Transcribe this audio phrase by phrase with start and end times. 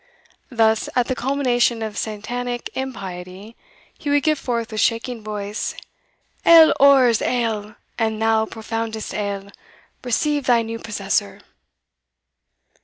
[0.49, 3.55] Thus, at the culmination of Satanic impiety,
[3.99, 5.75] he would give forth with shaking voice
[6.43, 7.75] '_Ail, orrors, ail!
[7.99, 9.51] and thou profoundest Ell,
[10.03, 11.41] Receive thy new possessor!